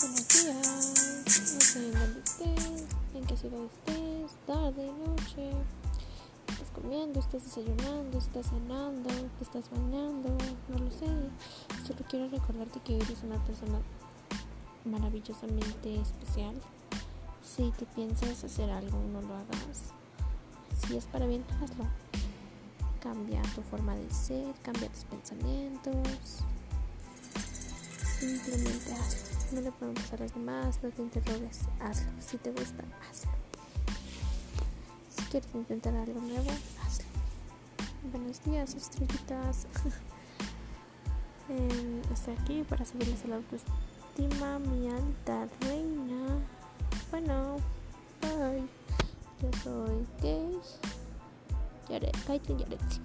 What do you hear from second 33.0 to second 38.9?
hazlo. Si quieres intentar algo nuevo, hazlo. Buenos días,